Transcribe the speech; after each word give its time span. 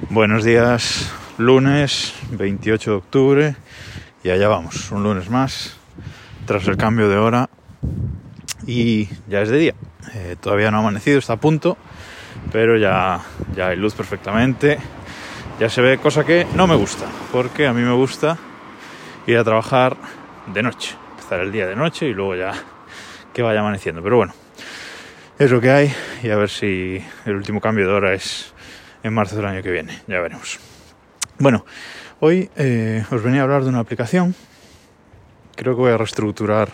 Buenos 0.00 0.44
días, 0.44 1.12
lunes 1.38 2.14
28 2.30 2.90
de 2.92 2.96
octubre 2.96 3.56
y 4.22 4.30
allá 4.30 4.46
vamos, 4.46 4.92
un 4.92 5.02
lunes 5.02 5.28
más 5.28 5.76
tras 6.46 6.68
el 6.68 6.76
cambio 6.76 7.08
de 7.08 7.16
hora 7.16 7.50
y 8.64 9.08
ya 9.26 9.42
es 9.42 9.48
de 9.48 9.58
día. 9.58 9.74
Eh, 10.14 10.36
todavía 10.40 10.70
no 10.70 10.76
ha 10.76 10.80
amanecido, 10.80 11.18
está 11.18 11.32
a 11.32 11.36
punto, 11.40 11.76
pero 12.52 12.78
ya, 12.78 13.20
ya 13.56 13.68
hay 13.68 13.76
luz 13.76 13.94
perfectamente. 13.94 14.78
Ya 15.58 15.68
se 15.68 15.82
ve 15.82 15.98
cosa 15.98 16.24
que 16.24 16.46
no 16.54 16.68
me 16.68 16.76
gusta, 16.76 17.06
porque 17.32 17.66
a 17.66 17.72
mí 17.72 17.82
me 17.82 17.92
gusta 17.92 18.38
ir 19.26 19.36
a 19.36 19.42
trabajar 19.42 19.96
de 20.46 20.62
noche, 20.62 20.94
empezar 21.10 21.40
el 21.40 21.50
día 21.50 21.66
de 21.66 21.74
noche 21.74 22.06
y 22.06 22.14
luego 22.14 22.36
ya 22.36 22.52
que 23.34 23.42
vaya 23.42 23.60
amaneciendo. 23.60 24.00
Pero 24.00 24.16
bueno, 24.18 24.32
es 25.40 25.50
lo 25.50 25.60
que 25.60 25.72
hay 25.72 25.92
y 26.22 26.30
a 26.30 26.36
ver 26.36 26.50
si 26.50 27.04
el 27.26 27.34
último 27.34 27.60
cambio 27.60 27.88
de 27.88 27.92
hora 27.92 28.14
es 28.14 28.54
en 29.08 29.14
marzo 29.14 29.36
del 29.36 29.46
año 29.46 29.62
que 29.62 29.70
viene, 29.70 30.02
ya 30.06 30.20
veremos. 30.20 30.58
Bueno, 31.38 31.64
hoy 32.20 32.50
eh, 32.56 33.04
os 33.10 33.22
venía 33.22 33.40
a 33.40 33.44
hablar 33.44 33.62
de 33.62 33.70
una 33.70 33.80
aplicación. 33.80 34.34
Creo 35.56 35.74
que 35.74 35.80
voy 35.80 35.92
a 35.92 35.96
reestructurar 35.96 36.70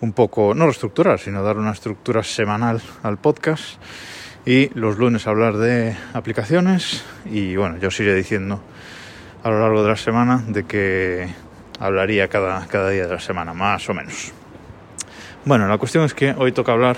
un 0.00 0.12
poco, 0.12 0.54
no 0.54 0.64
reestructurar, 0.64 1.18
sino 1.18 1.42
dar 1.42 1.58
una 1.58 1.72
estructura 1.72 2.22
semanal 2.22 2.80
al 3.02 3.18
podcast 3.18 3.80
y 4.46 4.70
los 4.78 4.96
lunes 4.96 5.26
hablar 5.26 5.56
de 5.56 5.96
aplicaciones 6.14 7.04
y 7.24 7.56
bueno, 7.56 7.78
yo 7.78 7.88
os 7.88 8.00
iré 8.00 8.14
diciendo 8.14 8.62
a 9.42 9.50
lo 9.50 9.60
largo 9.60 9.82
de 9.82 9.88
la 9.90 9.96
semana 9.96 10.42
de 10.46 10.64
que 10.64 11.28
hablaría 11.80 12.28
cada, 12.28 12.66
cada 12.68 12.90
día 12.90 13.06
de 13.06 13.14
la 13.14 13.20
semana, 13.20 13.52
más 13.54 13.88
o 13.90 13.94
menos. 13.94 14.32
Bueno, 15.44 15.68
la 15.68 15.78
cuestión 15.78 16.04
es 16.04 16.14
que 16.14 16.34
hoy 16.36 16.52
toca 16.52 16.72
hablar 16.72 16.96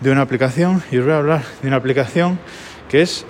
de 0.00 0.10
una 0.10 0.22
aplicación 0.22 0.82
y 0.90 0.98
os 0.98 1.04
voy 1.04 1.14
a 1.14 1.18
hablar 1.18 1.42
de 1.62 1.68
una 1.68 1.76
aplicación 1.76 2.38
que 2.88 3.02
es 3.02 3.26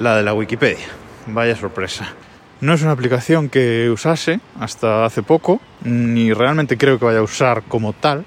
la 0.00 0.16
de 0.16 0.22
la 0.22 0.34
Wikipedia. 0.34 0.86
Vaya 1.26 1.54
sorpresa. 1.54 2.14
No 2.60 2.74
es 2.74 2.82
una 2.82 2.92
aplicación 2.92 3.48
que 3.48 3.88
usase 3.90 4.40
hasta 4.58 5.04
hace 5.04 5.22
poco, 5.22 5.60
ni 5.84 6.32
realmente 6.32 6.76
creo 6.76 6.98
que 6.98 7.04
vaya 7.04 7.20
a 7.20 7.22
usar 7.22 7.62
como 7.68 7.92
tal, 7.92 8.24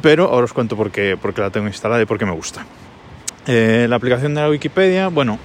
pero 0.00 0.28
ahora 0.28 0.44
os 0.44 0.52
cuento 0.52 0.76
por 0.76 0.90
qué, 0.90 1.18
la 1.36 1.50
tengo 1.50 1.66
instalada 1.66 2.00
y 2.02 2.06
por 2.06 2.18
qué 2.18 2.26
me 2.26 2.32
gusta. 2.32 2.64
Eh, 3.46 3.86
la 3.88 3.96
aplicación 3.96 4.34
de 4.34 4.42
la 4.42 4.48
Wikipedia, 4.48 5.08
bueno, 5.08 5.38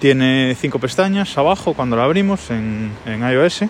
tiene 0.00 0.56
cinco 0.60 0.78
pestañas 0.78 1.36
abajo 1.38 1.74
cuando 1.74 1.96
la 1.96 2.04
abrimos 2.04 2.50
en, 2.50 2.92
iOS. 3.06 3.64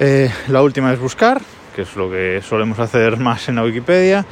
Eh, 0.00 0.30
la 0.48 0.62
última 0.62 0.92
es 0.92 0.98
buscar, 0.98 1.40
que 1.74 1.82
es 1.82 1.96
lo 1.96 2.10
que 2.10 2.40
solemos 2.46 2.78
hacer 2.78 3.16
más 3.18 3.48
en 3.48 3.56
la 3.56 3.64
Wikipedia. 3.64 4.24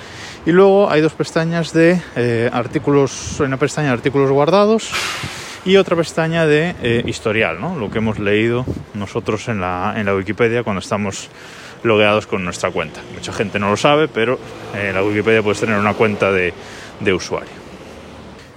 Y 0.47 0.53
luego 0.53 0.91
hay 0.91 1.01
dos 1.01 1.13
pestañas 1.13 1.73
de 1.73 2.01
eh, 2.17 2.51
artículos, 2.53 3.39
una 3.41 3.57
pestaña 3.57 3.89
de 3.89 3.95
artículos 3.95 4.31
guardados 4.31 4.93
y 5.65 5.77
otra 5.77 5.97
pestaña 5.97 6.47
de 6.47 6.75
eh, 6.83 7.03
historial, 7.07 7.61
¿no? 7.61 7.77
lo 7.77 7.91
que 7.91 7.99
hemos 7.99 8.19
leído 8.19 8.65
nosotros 8.95 9.49
en 9.49 9.61
la, 9.61 9.95
en 9.97 10.07
la 10.07 10.15
Wikipedia 10.15 10.63
cuando 10.65 10.81
estamos 10.81 11.29
logueados 11.83 12.27
con 12.27 12.45
nuestra 12.45 12.71
cuenta. 12.71 13.01
Mucha 13.15 13.33
gente 13.33 13.59
no 13.59 13.71
lo 13.71 13.77
sabe, 13.77 14.09
pero 14.09 14.39
en 14.75 14.95
la 14.95 15.03
Wikipedia 15.03 15.43
puedes 15.43 15.61
tener 15.61 15.79
una 15.79 15.95
cuenta 15.95 16.33
de, 16.33 16.53
de 17.01 17.13
usuario. 17.13 17.53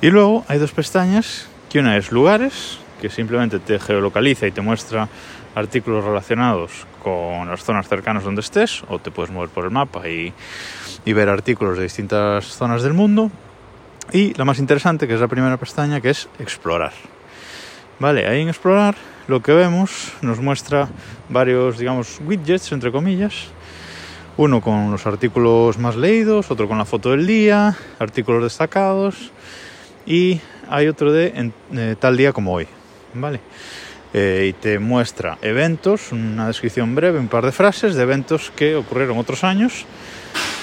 Y 0.02 0.10
luego 0.10 0.46
hay 0.48 0.60
dos 0.60 0.72
pestañas, 0.72 1.48
que 1.70 1.80
una 1.80 1.98
es 1.98 2.12
lugares, 2.12 2.80
que 3.02 3.10
simplemente 3.10 3.60
te 3.60 3.80
geolocaliza 3.80 4.48
y 4.48 4.52
te 4.52 4.62
muestra 4.62 5.08
artículos 5.56 6.04
relacionados 6.04 6.72
con 7.02 7.48
las 7.50 7.64
zonas 7.64 7.88
cercanas 7.88 8.24
donde 8.24 8.42
estés, 8.42 8.84
o 8.90 9.00
te 9.00 9.12
puedes 9.12 9.32
mover 9.32 9.50
por 9.50 9.66
el 9.66 9.72
mapa 9.72 10.08
y, 10.10 10.34
y 11.06 11.14
ver 11.14 11.30
artículos 11.30 11.78
de 11.78 11.84
distintas 11.84 12.46
zonas 12.46 12.84
del 12.84 12.94
mundo. 12.94 13.32
Y 14.12 14.34
la 14.36 14.46
más 14.46 14.60
interesante, 14.60 15.08
que 15.08 15.16
es 15.16 15.20
la 15.20 15.28
primera 15.28 15.58
pestaña, 15.58 16.00
que 16.00 16.12
es 16.12 16.30
explorar. 16.40 16.94
Vale, 18.00 18.28
ahí 18.28 18.42
en 18.42 18.50
explorar 18.50 18.96
lo 19.28 19.42
que 19.42 19.54
vemos 19.54 20.14
nos 20.22 20.40
muestra 20.40 20.90
varios, 21.30 21.78
digamos, 21.78 22.20
widgets, 22.26 22.72
entre 22.72 22.92
comillas. 22.92 23.48
Uno 24.38 24.62
con 24.62 24.92
los 24.92 25.06
artículos 25.08 25.78
más 25.78 25.96
leídos, 25.96 26.52
otro 26.52 26.68
con 26.68 26.78
la 26.78 26.86
foto 26.86 27.12
del 27.12 27.26
día, 27.26 27.76
artículos 28.00 28.44
destacados 28.44 29.32
y 30.06 30.42
hay 30.70 30.88
otro 30.88 31.12
de 31.12 31.52
eh, 31.74 31.96
tal 31.98 32.18
día 32.18 32.34
como 32.34 32.54
hoy. 32.54 32.68
Vale. 33.14 33.40
Eh, 34.14 34.48
y 34.50 34.54
te 34.54 34.78
muestra 34.80 35.38
eventos, 35.42 36.12
una 36.12 36.48
descripción 36.48 36.96
breve, 36.96 37.20
un 37.20 37.28
par 37.28 37.46
de 37.46 37.52
frases 37.52 37.96
de 37.96 38.04
eventos 38.04 38.52
que 38.56 38.76
ocurrieron 38.76 39.18
otros 39.18 39.44
años, 39.44 39.86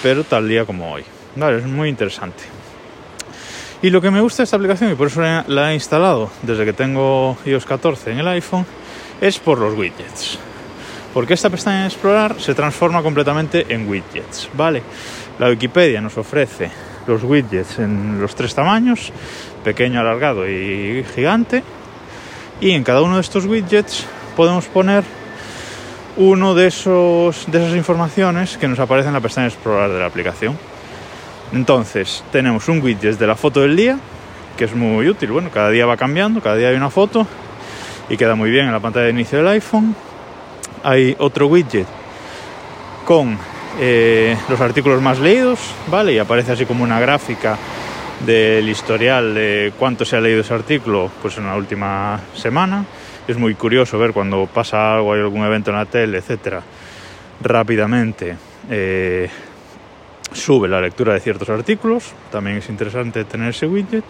pero 0.02 0.24
tal 0.24 0.48
día 0.48 0.64
como 0.64 0.92
hoy. 0.92 1.04
Vale, 1.36 1.58
es 1.58 1.66
muy 1.66 1.88
interesante. 1.88 2.61
Y 3.82 3.90
lo 3.90 4.00
que 4.00 4.12
me 4.12 4.20
gusta 4.20 4.42
de 4.42 4.44
esta 4.44 4.56
aplicación, 4.56 4.92
y 4.92 4.94
por 4.94 5.08
eso 5.08 5.20
la 5.20 5.72
he 5.72 5.74
instalado 5.74 6.30
desde 6.42 6.64
que 6.64 6.72
tengo 6.72 7.36
iOS 7.44 7.66
14 7.66 8.12
en 8.12 8.20
el 8.20 8.28
iPhone, 8.28 8.64
es 9.20 9.40
por 9.40 9.58
los 9.58 9.76
widgets. 9.76 10.38
Porque 11.12 11.34
esta 11.34 11.50
pestaña 11.50 11.82
de 11.82 11.88
explorar 11.88 12.40
se 12.40 12.54
transforma 12.54 13.02
completamente 13.02 13.66
en 13.68 13.88
widgets, 13.88 14.48
¿vale? 14.54 14.84
La 15.40 15.48
Wikipedia 15.48 16.00
nos 16.00 16.16
ofrece 16.16 16.70
los 17.08 17.24
widgets 17.24 17.80
en 17.80 18.20
los 18.20 18.36
tres 18.36 18.54
tamaños, 18.54 19.12
pequeño, 19.64 20.00
alargado 20.00 20.48
y 20.48 21.04
gigante. 21.14 21.64
Y 22.60 22.70
en 22.70 22.84
cada 22.84 23.02
uno 23.02 23.16
de 23.16 23.22
estos 23.22 23.46
widgets 23.46 24.06
podemos 24.36 24.66
poner 24.66 25.02
uno 26.16 26.54
de, 26.54 26.68
esos, 26.68 27.50
de 27.50 27.64
esas 27.64 27.76
informaciones 27.76 28.56
que 28.56 28.68
nos 28.68 28.78
aparece 28.78 29.08
en 29.08 29.14
la 29.14 29.20
pestaña 29.20 29.48
de 29.48 29.54
explorar 29.54 29.90
de 29.90 29.98
la 29.98 30.06
aplicación. 30.06 30.56
Entonces, 31.52 32.24
tenemos 32.32 32.68
un 32.68 32.80
widget 32.80 33.18
de 33.18 33.26
la 33.26 33.36
foto 33.36 33.60
del 33.60 33.76
día, 33.76 33.98
que 34.56 34.64
es 34.64 34.74
muy 34.74 35.08
útil. 35.08 35.32
Bueno, 35.32 35.50
cada 35.52 35.70
día 35.70 35.86
va 35.86 35.96
cambiando, 35.96 36.40
cada 36.40 36.56
día 36.56 36.68
hay 36.68 36.76
una 36.76 36.90
foto 36.90 37.26
y 38.08 38.16
queda 38.16 38.34
muy 38.34 38.50
bien 38.50 38.66
en 38.66 38.72
la 38.72 38.80
pantalla 38.80 39.06
de 39.06 39.12
inicio 39.12 39.38
del 39.38 39.48
iPhone. 39.48 39.94
Hay 40.82 41.14
otro 41.18 41.46
widget 41.46 41.86
con 43.04 43.38
eh, 43.80 44.36
los 44.48 44.60
artículos 44.60 45.00
más 45.02 45.18
leídos, 45.18 45.58
¿vale? 45.88 46.14
Y 46.14 46.18
aparece 46.18 46.52
así 46.52 46.66
como 46.66 46.84
una 46.84 47.00
gráfica 47.00 47.56
del 48.24 48.68
historial 48.68 49.34
de 49.34 49.72
cuánto 49.78 50.04
se 50.04 50.16
ha 50.16 50.20
leído 50.20 50.40
ese 50.40 50.54
artículo 50.54 51.10
pues 51.20 51.38
en 51.38 51.46
la 51.46 51.56
última 51.56 52.20
semana. 52.34 52.84
Es 53.26 53.36
muy 53.36 53.54
curioso 53.54 53.98
ver 53.98 54.12
cuando 54.12 54.46
pasa 54.46 54.94
algo, 54.94 55.12
hay 55.12 55.20
algún 55.20 55.44
evento 55.44 55.70
en 55.70 55.76
la 55.76 55.86
tele, 55.86 56.18
etcétera, 56.18 56.62
rápidamente 57.40 58.36
eh, 58.70 59.28
sube 60.34 60.68
la 60.68 60.80
lectura 60.80 61.14
de 61.14 61.20
ciertos 61.20 61.48
artículos, 61.48 62.12
también 62.30 62.58
es 62.58 62.68
interesante 62.68 63.24
tener 63.24 63.50
ese 63.50 63.66
widget. 63.66 64.04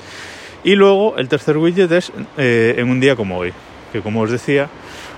Y 0.65 0.75
luego 0.75 1.17
el 1.17 1.29
tercer 1.29 1.57
widget 1.57 1.91
es 1.93 2.13
eh, 2.37 2.75
en 2.79 2.89
un 2.89 3.01
día 3.01 3.17
como 3.17 3.39
hoy, 3.39 3.53
que 3.93 4.01
como 4.01 4.21
os 4.21 4.31
decía, 4.31 4.69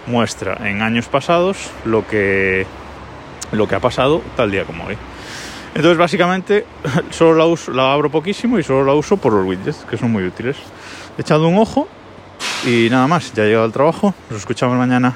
muestra 0.07 0.59
en 0.69 0.83
años 0.83 1.07
pasados 1.07 1.71
lo 1.85 2.07
que, 2.07 2.67
lo 3.53 3.69
que 3.69 3.75
ha 3.75 3.81
pasado 3.81 4.23
tal 4.37 4.51
día 4.51 4.65
como 4.65 4.85
hoy. 4.87 4.97
Entonces 5.75 5.99
básicamente 5.99 6.65
solo 7.11 7.35
la, 7.35 7.47
uso, 7.47 7.73
la 7.73 7.93
abro 7.93 8.11
poquísimo 8.11 8.59
y 8.59 8.63
solo 8.63 8.85
la 8.85 8.95
uso 8.95 9.17
por 9.17 9.33
los 9.33 9.47
widgets, 9.47 9.85
que 9.89 9.97
son 9.97 10.13
muy 10.13 10.25
útiles. 10.25 10.57
He 11.19 11.23
echado 11.23 11.49
un 11.49 11.59
ojo 11.59 11.89
y 12.67 12.89
nada 12.91 13.07
más, 13.07 13.33
ya 13.35 13.45
he 13.45 13.49
llegado 13.49 13.65
al 13.65 13.73
trabajo, 13.73 14.15
nos 14.31 14.41
escuchamos 14.41 14.77
mañana. 14.77 15.15